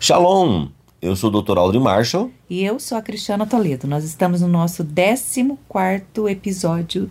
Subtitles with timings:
[0.00, 0.68] Shalom!
[1.02, 1.58] Eu sou o Dr.
[1.58, 2.30] Aldrin Marshall.
[2.48, 3.88] E eu sou a Cristiana Toledo.
[3.88, 7.10] Nós estamos no nosso 14 episódio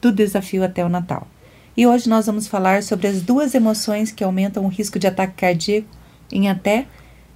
[0.00, 1.26] do Desafio até o Natal.
[1.76, 5.34] E hoje nós vamos falar sobre as duas emoções que aumentam o risco de ataque
[5.34, 5.88] cardíaco
[6.30, 6.86] em até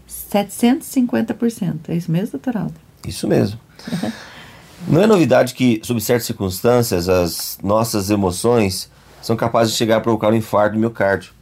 [0.08, 1.76] 750%.
[1.88, 2.74] É isso mesmo, doutor Aldo?
[3.06, 3.60] Isso mesmo.
[4.88, 8.90] Não é novidade que, sob certas circunstâncias, as nossas emoções
[9.20, 11.35] são capazes de chegar a provocar um infarto do miocárdio.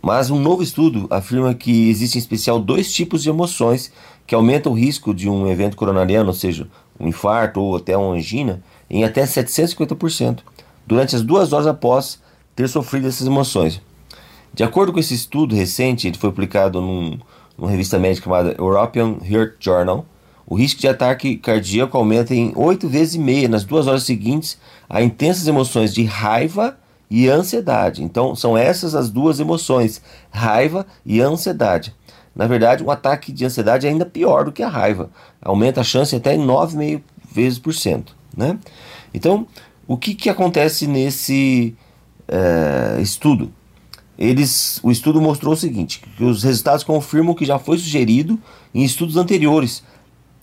[0.00, 3.92] Mas um novo estudo afirma que existem em especial dois tipos de emoções
[4.26, 8.14] que aumentam o risco de um evento coronariano, ou seja, um infarto ou até uma
[8.14, 10.40] angina, em até 750%,
[10.86, 12.20] durante as duas horas após
[12.54, 13.80] ter sofrido essas emoções.
[14.52, 17.18] De acordo com esse estudo recente, ele foi publicado num,
[17.56, 20.06] numa revista médica chamada European Heart Journal,
[20.50, 24.58] o risco de ataque cardíaco aumenta em oito vezes e meia nas duas horas seguintes
[24.88, 26.78] a intensas emoções de raiva
[27.10, 28.02] e ansiedade.
[28.02, 31.94] Então, são essas as duas emoções, raiva e ansiedade.
[32.34, 35.10] Na verdade, um ataque de ansiedade é ainda pior do que a raiva.
[35.42, 37.00] Aumenta a chance até em 9,5
[37.32, 38.14] vezes por cento.
[38.36, 38.58] Né?
[39.12, 39.46] Então,
[39.86, 41.74] o que, que acontece nesse
[42.28, 43.52] é, estudo?
[44.18, 48.38] Eles, o estudo mostrou o seguinte, que os resultados confirmam que já foi sugerido
[48.74, 49.82] em estudos anteriores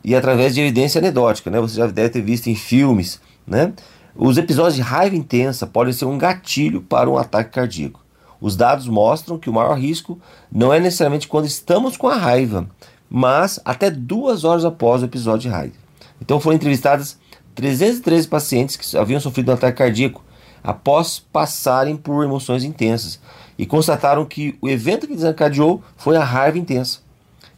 [0.04, 1.60] e através de evidência anedótica, né?
[1.60, 3.74] Você já deve ter visto em filmes, né?
[4.18, 8.00] Os episódios de raiva intensa podem ser um gatilho para um ataque cardíaco.
[8.40, 10.18] Os dados mostram que o maior risco
[10.50, 12.66] não é necessariamente quando estamos com a raiva,
[13.10, 15.76] mas até duas horas após o episódio de raiva.
[16.22, 17.20] Então foram entrevistadas
[17.56, 20.24] 313 pacientes que haviam sofrido um ataque cardíaco
[20.64, 23.20] após passarem por emoções intensas
[23.58, 27.00] e constataram que o evento que desencadeou foi a raiva intensa.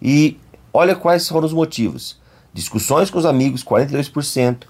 [0.02, 0.40] E
[0.74, 2.20] olha quais foram os motivos:
[2.52, 4.64] discussões com os amigos, 42%,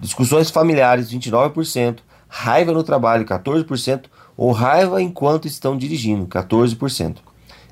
[0.00, 1.98] Discussões familiares, 29%.
[2.28, 4.04] Raiva no trabalho, 14%.
[4.36, 7.16] Ou raiva enquanto estão dirigindo, 14%.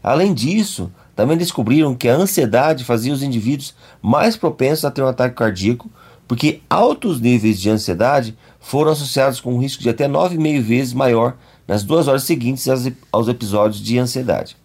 [0.03, 5.09] Além disso, também descobriram que a ansiedade fazia os indivíduos mais propensos a ter um
[5.09, 5.91] ataque cardíaco,
[6.29, 11.37] porque altos níveis de ansiedade foram associados com um risco de até 9,5 vezes maior
[11.67, 12.67] nas duas horas seguintes
[13.13, 14.57] aos episódios de ansiedade.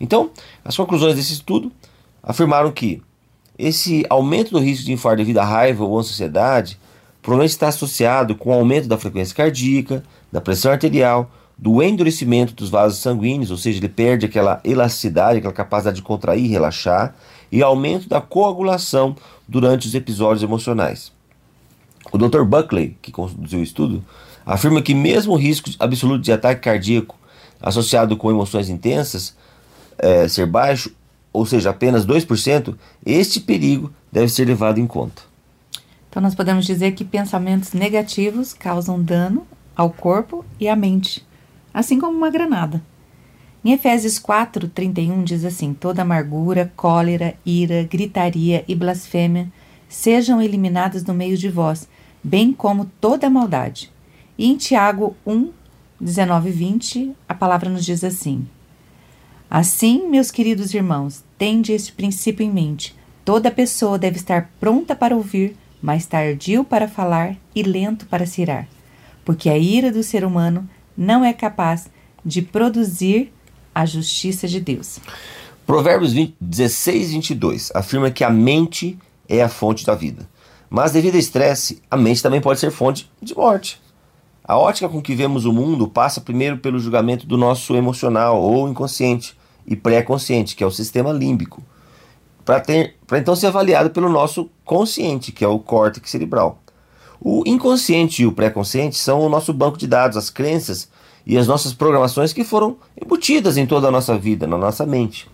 [0.00, 0.30] Então,
[0.64, 1.70] as conclusões desse estudo
[2.22, 3.02] afirmaram que
[3.58, 6.78] esse aumento do risco de infarto devido à raiva ou ansiedade
[7.22, 12.68] provavelmente está associado com o aumento da frequência cardíaca, da pressão arterial, do endurecimento dos
[12.68, 17.16] vasos sanguíneos, ou seja, ele perde aquela elasticidade, aquela capacidade de contrair e relaxar,
[17.50, 19.16] e aumento da coagulação
[19.48, 21.10] durante os episódios emocionais.
[22.12, 22.42] O Dr.
[22.42, 24.04] Buckley, que conduziu o estudo,
[24.44, 27.16] afirma que mesmo o risco absoluto de ataque cardíaco
[27.60, 29.34] associado com emoções intensas
[29.98, 30.92] é, ser baixo,
[31.36, 32.74] ou seja, apenas 2%,
[33.04, 35.22] este perigo deve ser levado em conta.
[36.08, 41.26] Então, nós podemos dizer que pensamentos negativos causam dano ao corpo e à mente,
[41.74, 42.82] assim como uma granada.
[43.62, 49.52] Em Efésios 4, 31 diz assim: Toda amargura, cólera, ira, gritaria e blasfêmia
[49.90, 51.86] sejam eliminadas do meio de vós,
[52.24, 53.92] bem como toda maldade.
[54.38, 55.50] E em Tiago 1,
[56.00, 58.46] 19 e 20, a palavra nos diz assim:
[59.48, 62.94] Assim, meus queridos irmãos, tende este princípio em mente.
[63.24, 68.42] Toda pessoa deve estar pronta para ouvir, mais tardio para falar e lento para se
[68.42, 68.68] irar,
[69.24, 71.88] porque a ira do ser humano não é capaz
[72.24, 73.32] de produzir
[73.74, 74.98] a justiça de Deus.
[75.64, 80.28] Provérbios 20, 16, 22 afirma que a mente é a fonte da vida.
[80.68, 83.80] Mas devido ao estresse, a mente também pode ser fonte de morte.
[84.46, 88.68] A ótica com que vemos o mundo passa primeiro pelo julgamento do nosso emocional ou
[88.68, 89.36] inconsciente
[89.66, 91.62] e pré-consciente, que é o sistema límbico
[92.46, 96.60] para então ser avaliado pelo nosso consciente, que é o córtex cerebral.
[97.20, 100.88] O inconsciente e o pré-consciente são o nosso banco de dados, as crenças
[101.26, 105.28] e as nossas programações que foram embutidas em toda a nossa vida, na nossa mente.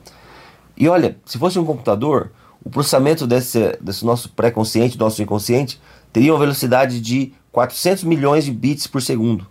[0.74, 2.32] E olha, se fosse um computador,
[2.64, 5.78] o processamento desse, desse nosso pré-consciente, nosso inconsciente,
[6.10, 9.46] teria uma velocidade de 400 milhões de bits por segundo.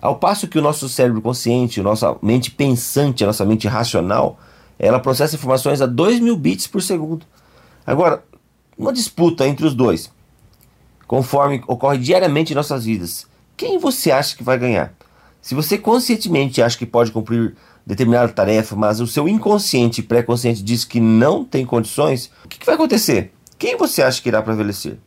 [0.00, 4.38] Ao passo que o nosso cérebro consciente, nossa mente pensante, a nossa mente racional,
[4.78, 7.24] ela processa informações a 2 mil bits por segundo.
[7.86, 8.24] Agora,
[8.76, 10.10] uma disputa entre os dois,
[11.06, 13.26] conforme ocorre diariamente em nossas vidas,
[13.56, 14.92] quem você acha que vai ganhar?
[15.40, 17.54] Se você conscientemente acha que pode cumprir
[17.86, 22.58] determinada tarefa, mas o seu inconsciente e pré-consciente diz que não tem condições, o que,
[22.58, 23.32] que vai acontecer?
[23.58, 24.98] Quem você acha que irá prevalecer?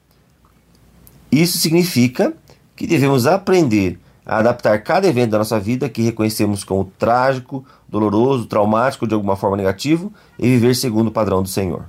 [1.32, 2.34] Isso significa
[2.76, 8.46] que devemos aprender a adaptar cada evento da nossa vida que reconhecemos como trágico, doloroso,
[8.46, 11.86] traumático de alguma forma negativo e viver segundo o padrão do Senhor.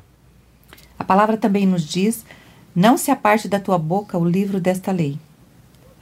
[0.98, 2.24] A palavra também nos diz:
[2.74, 5.18] Não se aparte da tua boca o livro desta lei.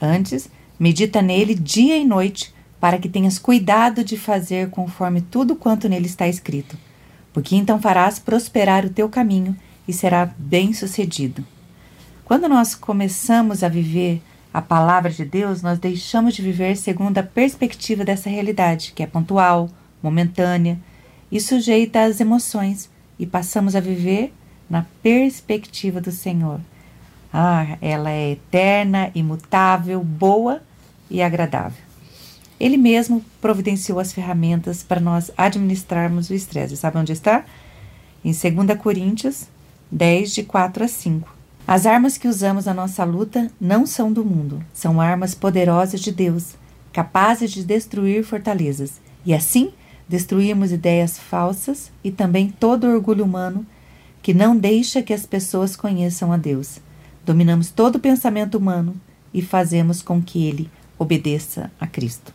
[0.00, 0.48] Antes,
[0.78, 6.06] medita nele dia e noite, para que tenhas cuidado de fazer conforme tudo quanto nele
[6.06, 6.76] está escrito.
[7.32, 9.54] porque então farás prosperar o teu caminho
[9.86, 11.44] e será bem-sucedido.
[12.26, 14.20] Quando nós começamos a viver
[14.52, 19.06] a palavra de Deus, nós deixamos de viver segundo a perspectiva dessa realidade, que é
[19.06, 19.70] pontual,
[20.02, 20.76] momentânea
[21.30, 24.34] e sujeita às emoções, e passamos a viver
[24.68, 26.58] na perspectiva do Senhor.
[27.32, 30.60] Ah, ela é eterna, imutável, boa
[31.08, 31.84] e agradável.
[32.58, 36.76] Ele mesmo providenciou as ferramentas para nós administrarmos o estresse.
[36.76, 37.44] Sabe onde está?
[38.24, 39.46] Em 2 Coríntios
[39.92, 41.35] 10, de 4 a 5.
[41.68, 46.12] As armas que usamos na nossa luta não são do mundo, são armas poderosas de
[46.12, 46.54] Deus,
[46.92, 49.72] capazes de destruir fortalezas e assim
[50.08, 53.66] destruirmos ideias falsas e também todo orgulho humano
[54.22, 56.78] que não deixa que as pessoas conheçam a Deus.
[57.24, 58.94] Dominamos todo o pensamento humano
[59.34, 62.32] e fazemos com que ele obedeça a Cristo.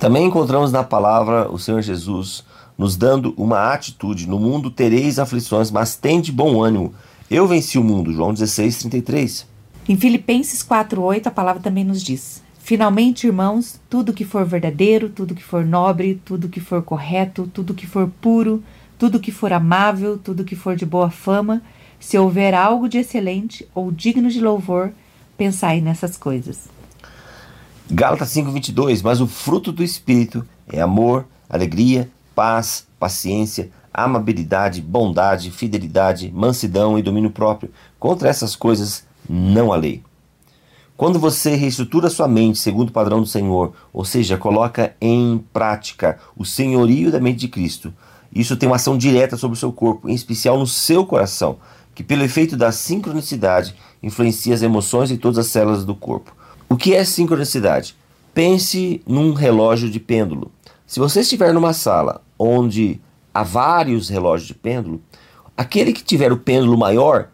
[0.00, 2.44] Também encontramos na palavra o Senhor Jesus
[2.76, 6.92] nos dando uma atitude: no mundo tereis aflições, mas tende bom ânimo
[7.30, 9.46] eu venci o mundo, João 16, 33.
[9.88, 15.34] Em Filipenses 4,8 a palavra também nos diz: Finalmente, irmãos, tudo que for verdadeiro, tudo
[15.34, 18.62] que for nobre, tudo que for correto, tudo que for puro,
[18.98, 21.62] tudo que for amável, tudo que for de boa fama,
[21.98, 24.92] se houver algo de excelente ou digno de louvor,
[25.36, 26.68] pensai nessas coisas.
[27.90, 36.30] Gálatas 5:22 Mas o fruto do espírito é amor, alegria, paz, paciência, amabilidade, bondade, fidelidade,
[36.32, 37.70] mansidão e domínio próprio.
[37.98, 40.02] Contra essas coisas não há lei.
[40.96, 46.18] Quando você reestrutura sua mente segundo o padrão do Senhor, ou seja, coloca em prática
[46.36, 47.92] o senhorio da mente de Cristo,
[48.34, 51.56] isso tem uma ação direta sobre o seu corpo, em especial no seu coração,
[51.94, 56.34] que pelo efeito da sincronicidade influencia as emoções e todas as células do corpo.
[56.68, 57.96] O que é sincronicidade?
[58.32, 60.52] Pense num relógio de pêndulo.
[60.86, 63.00] Se você estiver numa sala onde
[63.34, 65.00] há vários relógios de pêndulo,
[65.56, 67.28] aquele que tiver o pêndulo maior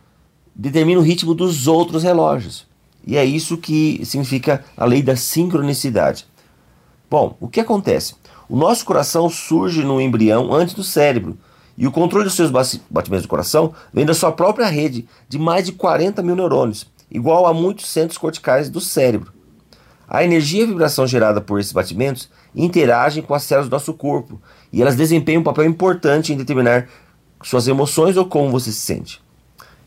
[0.54, 2.66] determina o ritmo dos outros relógios.
[3.06, 6.26] E é isso que significa a lei da sincronicidade.
[7.08, 8.14] Bom, o que acontece?
[8.48, 11.38] O nosso coração surge no embrião antes do cérebro.
[11.78, 15.66] E o controle dos seus batimentos do coração vem da sua própria rede de mais
[15.66, 19.32] de 40 mil neurônios, igual a muitos centros corticais do cérebro.
[20.08, 23.92] A energia e a vibração gerada por esses batimentos interagem com as células do nosso
[23.92, 24.40] corpo
[24.72, 26.88] e elas desempenham um papel importante em determinar
[27.42, 29.20] suas emoções ou como você se sente.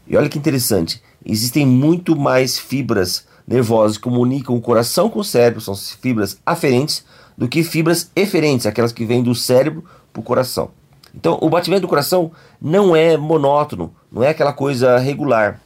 [0.05, 5.23] E olha que interessante, existem muito mais fibras nervosas que comunicam o coração com o
[5.23, 7.03] cérebro, são fibras aferentes,
[7.37, 10.71] do que fibras eferentes, aquelas que vêm do cérebro para o coração.
[11.15, 12.31] Então, o batimento do coração
[12.61, 15.59] não é monótono, não é aquela coisa regular,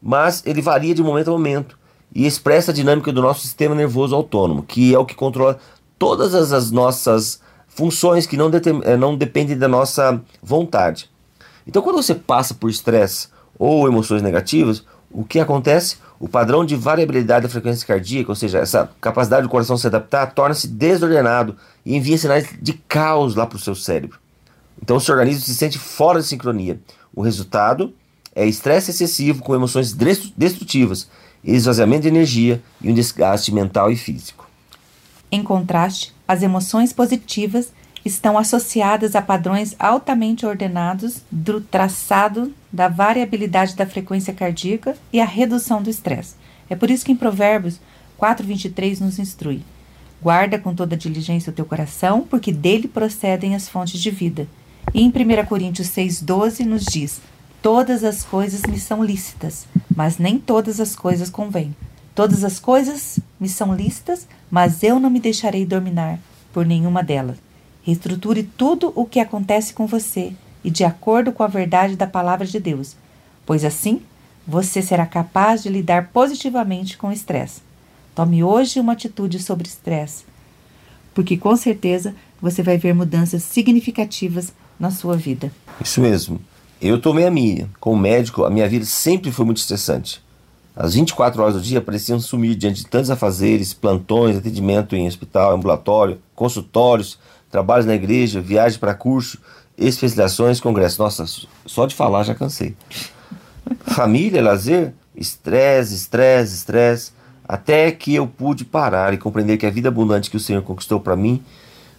[0.00, 1.76] mas ele varia de momento a momento
[2.14, 5.58] e expressa a dinâmica do nosso sistema nervoso autônomo, que é o que controla
[5.98, 8.50] todas as, as nossas funções que não,
[8.84, 11.08] eh, não dependem da nossa vontade.
[11.66, 13.28] Então, quando você passa por estresse
[13.58, 15.96] ou emoções negativas, o que acontece?
[16.18, 20.32] O padrão de variabilidade da frequência cardíaca, ou seja, essa capacidade do coração se adaptar,
[20.32, 24.18] torna-se desordenado e envia sinais de caos lá para o seu cérebro.
[24.82, 26.80] Então, o seu organismo se sente fora de sincronia.
[27.14, 27.92] O resultado
[28.34, 31.08] é estresse excessivo com emoções destrutivas
[31.44, 34.48] esvaziamento de energia e um desgaste mental e físico.
[35.30, 37.72] Em contraste, as emoções positivas
[38.04, 45.24] estão associadas a padrões altamente ordenados do traçado da variabilidade da frequência cardíaca e a
[45.24, 46.34] redução do estresse.
[46.68, 47.80] É por isso que em Provérbios
[48.18, 49.62] 4:23 nos instrui:
[50.22, 54.46] Guarda com toda diligência o teu coração, porque dele procedem as fontes de vida.
[54.94, 57.20] E em 1 Coríntios 6:12 nos diz:
[57.62, 61.76] Todas as coisas me são lícitas, mas nem todas as coisas convêm.
[62.14, 66.18] Todas as coisas me são lícitas, mas eu não me deixarei dominar
[66.54, 67.36] por nenhuma delas.
[67.82, 70.32] Reestruture tudo o que acontece com você
[70.64, 72.96] e de acordo com a verdade da palavra de Deus,
[73.44, 74.00] pois assim
[74.46, 77.60] você será capaz de lidar positivamente com o estresse.
[78.14, 80.24] Tome hoje uma atitude sobre estresse,
[81.14, 85.52] porque com certeza você vai ver mudanças significativas na sua vida.
[85.78, 86.40] Isso mesmo.
[86.80, 87.68] Eu tomei a minha.
[87.78, 90.22] Como médico, a minha vida sempre foi muito estressante.
[90.74, 95.52] As 24 horas do dia pareciam sumir diante de tantos afazeres, plantões, atendimento em hospital,
[95.52, 97.18] ambulatório, consultórios,
[97.50, 99.38] trabalhos na igreja, viagem para curso,
[99.76, 100.98] especializações, congressos.
[100.98, 101.24] Nossa,
[101.66, 102.74] só de falar já cansei.
[103.84, 107.12] Família, lazer, estresse, estresse, estresse.
[107.46, 111.00] Até que eu pude parar e compreender que a vida abundante que o Senhor conquistou
[111.00, 111.42] para mim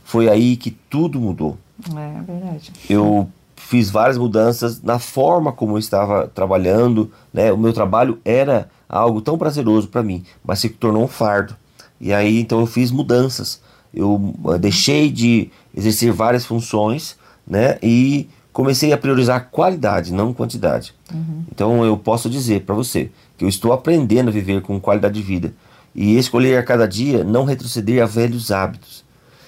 [0.04, 1.58] foi aí que tudo mudou.
[1.88, 2.72] É verdade.
[2.90, 3.30] Eu
[3.68, 7.52] fiz várias mudanças na forma como eu estava trabalhando, né?
[7.52, 11.56] O meu trabalho era algo tão prazeroso para mim, mas se tornou um fardo.
[12.00, 13.62] E aí então eu fiz mudanças.
[13.94, 17.16] Eu uh, deixei de exercer várias funções,
[17.48, 17.78] né?
[17.82, 20.94] E comecei a priorizar qualidade, não quantidade.
[21.14, 21.44] Uhum.
[21.52, 25.22] Então eu posso dizer para você que eu estou aprendendo a viver com qualidade de
[25.22, 25.54] vida
[25.96, 29.04] e escolher a cada dia não retroceder a velhos hábitos.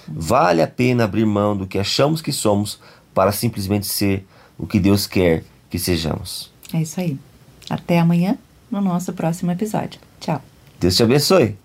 [0.08, 0.14] Uhum.
[0.16, 2.78] Vale a pena abrir mão do que achamos que somos
[3.14, 4.26] para simplesmente ser
[4.58, 6.52] o que Deus quer que sejamos.
[6.72, 7.16] É isso aí.
[7.70, 8.36] Até amanhã
[8.70, 10.00] no nosso próximo episódio.
[10.20, 10.42] Tchau.
[10.80, 11.63] Deus te abençoe.